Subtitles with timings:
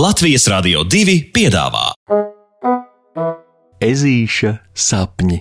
[0.00, 1.90] Latvijas Rādio 2 piedāvā
[3.84, 5.40] Ezīša sapņi.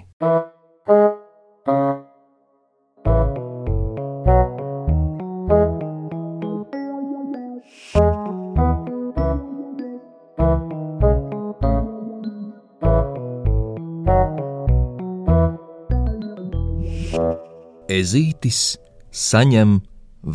[17.99, 18.75] Ezītis
[19.23, 19.79] saņem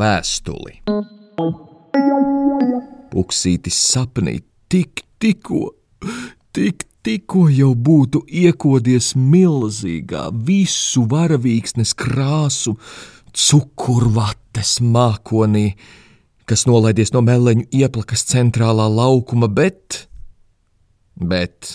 [0.00, 0.80] vēstuli.
[3.14, 4.40] Puksītis sapnī
[4.72, 5.68] tik, tikko,
[6.56, 12.74] tik, tikko jau būtu iekodies milzīgā, visu varavīksnes krāsu,
[13.30, 15.68] cukurvates mākonī,
[16.50, 20.08] kas nolaidies no meleņu ieplakas centrālā laukuma, bet,
[21.14, 21.70] bet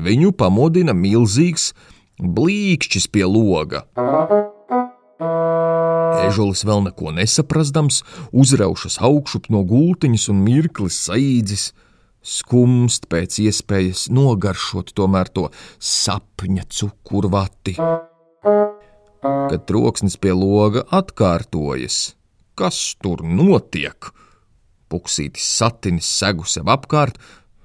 [0.00, 1.72] viņu pamodina milzīgs
[2.24, 3.84] blīkšķis pie loga.
[5.22, 8.02] Ežulis vēl neko nesaprastams,
[8.34, 11.68] uzraušas augšup no gultiņas un mirklis saīdzis,
[12.24, 17.76] skumst pēc iespējas nogaršot tomēr to sapņa cukurvati.
[19.24, 22.16] Kad troksnis pie loga atkārtojas,
[22.58, 24.10] kas tur notiek?
[24.90, 27.16] Puksītis satinis segu sev apkārt,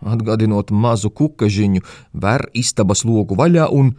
[0.06, 1.82] atgādinot mazu kukažiņu,
[2.14, 3.96] ver istabas logu vaļā un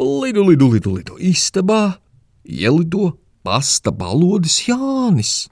[0.00, 1.98] lidu, lidu, lidu, lidu istabā
[2.44, 5.48] ielido pasta balodis Jānis.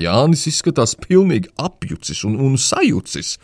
[0.00, 3.36] Jānis izskatās pilnīgi apjucis un, un sajucis.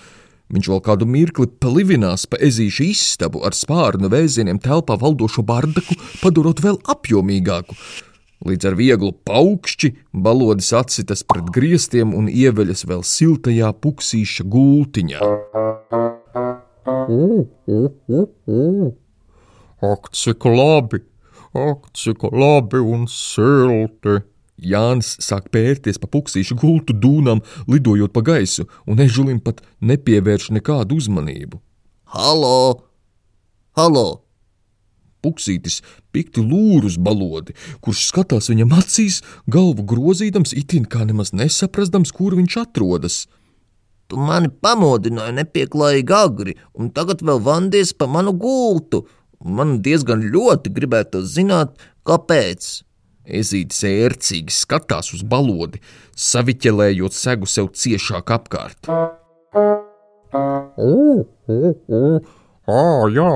[0.53, 6.61] Viņš vēl kādu mirkli palivinās pa ezīšu istabu ar spārnu vēzieniem telpā valdošo bardaku, padarot
[6.61, 7.77] vēl apjomīgāku.
[8.43, 9.93] Līdz ar vieglu paukšķi
[10.25, 15.23] balodis atsitas pret griestiem un ieveļas vēl siltajā puksīša gultiņā.
[19.83, 21.05] Ak, cik labi!
[21.53, 24.23] Ak, cik labi un silti!
[24.63, 30.97] Jānis sāk pērties pa puksīšu gultu dūnām, lidojot pa gaisu, un ežulim pat nepievērš nekādu
[30.97, 31.61] uzmanību.
[32.15, 32.89] Halo!
[33.77, 34.23] Halo!
[35.23, 35.83] Puksītis
[36.15, 37.53] pikti lūrus balodi,
[37.85, 43.27] kurš skatās viņam acīs, galvu grozīdams, itin kā nemaz nesaprastams, kur viņš atrodas.
[44.09, 49.05] Tu mani pamodināji nepieklājīgi agri, un tagad vēl vandies pa manu gultu.
[49.45, 51.75] Man diezgan ļoti gribētu zināt,
[52.07, 52.83] kāpēc.
[53.23, 55.79] Ezītis ērcīgi skatās uz balodi,
[56.19, 58.89] saviķelējot segu sev ciešāk apkārt.
[62.73, 62.83] Ā,
[63.15, 63.35] jā,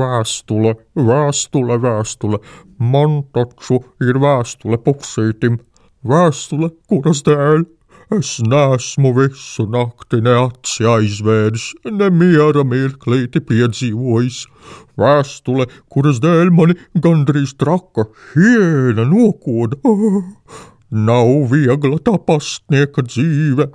[0.00, 0.74] vēstule,
[1.08, 2.42] vēstule, vēstule.
[2.76, 5.60] Man taču ir vēstule puksītim.
[6.06, 7.64] Vēstule, kuras dēļ
[8.14, 14.44] es nesmu visu nakti ne aci aizvēris, ne miera mirklīti piedzīvojis.
[14.96, 19.76] Vēstule, kuras dēļ mani gandrīz traka hiena nokoda.
[20.90, 23.68] Nav viegla tā pastnieka dzīve.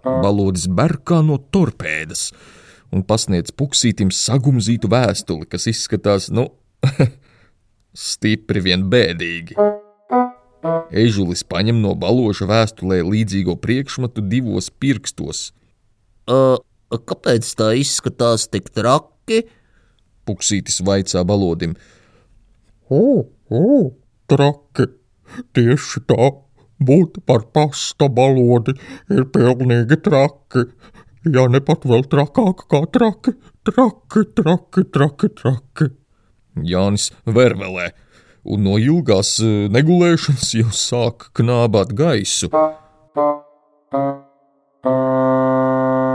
[0.00, 2.30] Balodis berkā no torpēdas
[2.90, 6.48] un pasniedz puksītim sagumzītu vēstuli, kas izskatās, nu,
[8.08, 9.58] stipri vien bēdīgi.
[10.90, 15.50] Ežulis paņem no baloša vēstulē līdzīgo priekšmetu divos pirkstos.
[16.30, 16.58] Uh,
[16.90, 19.08] kāpēc tā izskatās tik traki?
[20.28, 21.76] Puksītis vaicā balodim.
[22.90, 23.66] O, o,
[24.30, 24.90] traki!
[25.54, 26.30] Tieši tā,
[26.82, 28.74] būt par pasta balodi
[29.14, 30.66] ir pilnīgi traki.
[31.30, 33.36] Ja ne pat vēl trakāk kā traki,
[33.68, 35.90] traki, traki, traki, traki.
[36.66, 37.90] Jānis vervelē
[38.48, 39.36] un no ilgās
[39.76, 42.48] negulēšanas jau sāk knābāt gaisu.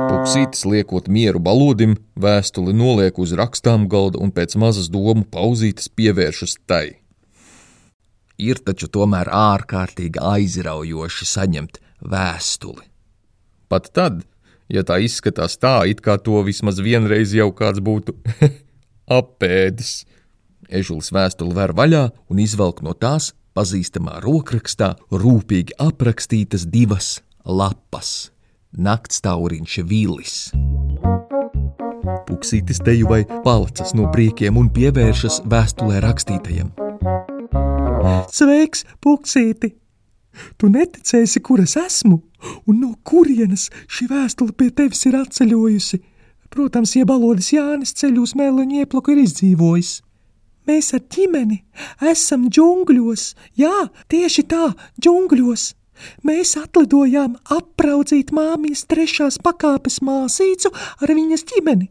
[0.05, 6.57] Puksītis liekot mieru balodim, vēstuli noliek uz rakstām galda un pēc mazas domu pauzītes pievēršas
[6.69, 6.99] tai.
[8.37, 12.85] Ir taču tomēr ārkārtīgi aizraujoši saņemt vēstuli.
[13.71, 14.21] Pat tad,
[14.69, 18.17] ja tā izskatās tā, it kā to vismaz vienreiz jau kāds būtu
[19.19, 20.03] apēdis.
[20.69, 28.29] Ežulis vēstuli ver vaļā un izvelk no tās pazīstamā rokrakstā rūpīgi aprakstītas divas lapas-
[28.77, 30.35] naktstauriņš Vīlis.
[32.25, 36.71] Puksītis teju vai palacas no priekiem un pievēršas vēstulē rakstītajam.
[38.31, 39.75] Sveiks, puksīti!
[40.59, 42.19] Tu neticēsi, kur es esmu
[42.67, 46.01] un no kurienes šī vēstule pie tevis ir atceļojusi.
[46.51, 49.95] Protams, ja balodis Jānis ceļu uz mēleņu ieplaku ir izdzīvojis.
[50.65, 51.61] Mēs ar ģimeni
[52.11, 53.25] esam džungļos,
[53.59, 53.73] jā,
[54.09, 55.65] tieši tā, džungļos.
[56.25, 60.71] Mēs atlidojām apraudzīt māmiņas trešās pakāpes māsīcu
[61.01, 61.89] ar viņas ģimeni.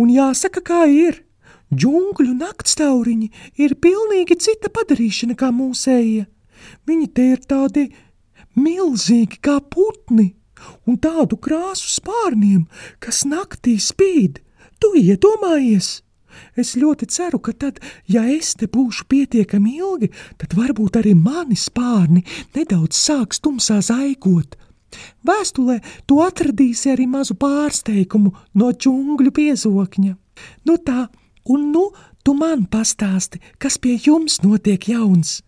[0.00, 1.24] Un jāsaka, kā ir.
[1.70, 3.28] Džungļu naktstauriņi
[3.62, 6.24] ir pilnīgi cita padarīšana kā mūsējie.
[6.88, 7.84] Viņi te ir tādi
[8.58, 10.32] milzīgi kā putni,
[10.86, 12.66] un tādu krāsu spārniem,
[12.98, 14.42] kas naktī spīd.
[14.80, 16.00] Tu iedomājies!
[16.56, 20.10] Es ļoti ceru, ka tad, ja es te būšu pietiekami ilgi,
[20.40, 22.24] tad varbūt arī mani spārni
[22.56, 24.56] nedaudz sāks tumsā zaigot.
[25.26, 25.78] Vēstulē
[26.08, 30.16] tu atradīsi arī mazu pārsteigumu no džungļu piezokņa.
[30.66, 31.06] Nu tā,
[31.46, 31.84] un nu
[32.24, 35.40] tu man pastāsti, kas pie jums notiek jauns.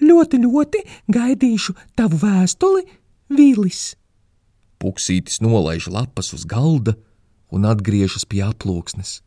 [0.00, 2.86] Ļoti, ļoti gaidīšu tavu vēstuli,
[3.26, 3.96] Vīlis.
[4.80, 6.94] Puksītis nolaiž lapas uz galda
[7.50, 9.20] un atgriežas pie aploksnes.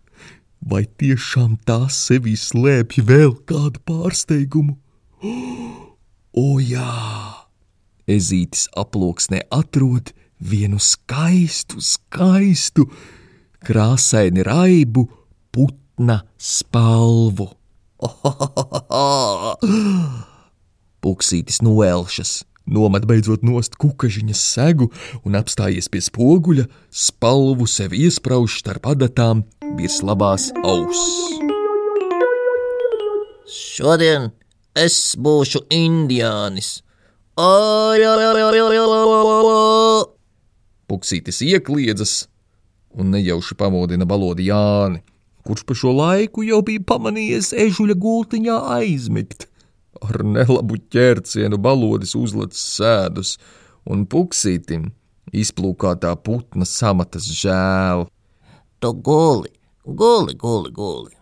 [0.60, 4.76] Vai tiešām tā sevī slēpj vēl kādu pārsteigumu?
[6.40, 6.86] O, jā!
[8.08, 12.86] Ezītis aploksnē atrod vienu skaistu, skaistu,
[13.66, 15.08] krāsaini raibu
[15.52, 17.50] putna spalvu.
[21.04, 24.90] Puksītis noelšas, nomet beidzot nost kukažiņas segu
[25.26, 29.44] un apstājies pie spoguļa, spalvu sev iesprauž starp adatām
[29.80, 31.40] virs labās auss.
[33.50, 34.30] Šodien
[34.78, 36.80] es būšu indiānis.
[40.90, 42.14] Puksītis iekliedzas
[43.00, 45.00] un nejauši pamodina balodi Jāni,
[45.48, 49.48] kurš pa šo laiku jau bija pamanījies ežuļa gultiņā aizmigt.
[50.06, 53.36] Ar nelabu ķērcienu balodis uzlec sēdus,
[53.90, 54.90] un puksītim
[55.36, 58.08] izplūkātā putna samatas žēl.
[58.80, 59.52] Tu guli,
[59.84, 61.16] guli, guli, guli.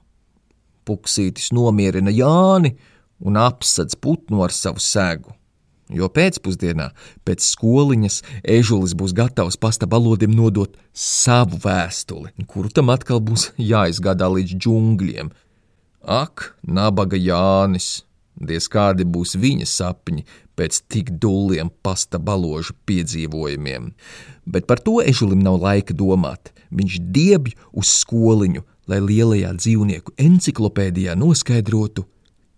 [0.88, 2.76] Puksītis nomierina Jāni
[3.20, 5.34] un apsedz putnu ar savu sēgu.
[5.88, 6.90] Jo pēcpusdienā,
[7.24, 14.28] pēc skoliņas, ežulis būs gatavs pasta balodim nodot savu vēstuli, kuru tam atkal būs jāizgādā
[14.34, 15.32] līdz džungļiem.
[16.04, 18.07] Ak, nabaga Jānis!
[18.38, 20.26] Diez kādi būs viņa sapņi
[20.58, 23.92] pēc tik dūliem pasta baložu piedzīvojumiem.
[24.46, 26.54] Bet par to ežulim nav laika domāt.
[26.70, 32.06] Viņš diebj uz skoliņu, lai lielajā dzīvnieku enciklopēdijā noskaidrotu,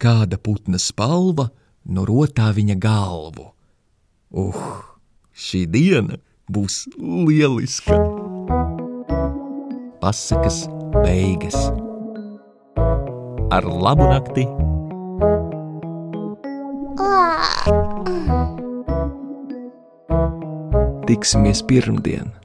[0.01, 1.49] kāda putna spalva
[1.85, 3.49] no rotā viņa galvu.
[4.29, 4.57] Uh,
[5.33, 6.19] šī diena
[6.51, 7.97] būs lieliska!
[9.99, 10.65] Pasakas
[11.03, 11.57] beigas
[13.49, 14.45] ar labu nakti!
[21.09, 22.38] Tiksimies pirmdien!